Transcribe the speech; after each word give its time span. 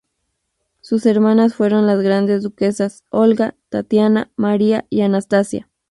Sus 0.79 1.05
hermanas 1.05 1.53
fueron 1.53 1.85
las 1.85 2.01
grandes 2.01 2.41
duquesas 2.41 3.03
Olga, 3.11 3.55
Tatiana, 3.69 4.31
María 4.35 4.87
y 4.89 5.01
Anastasia. 5.01 5.69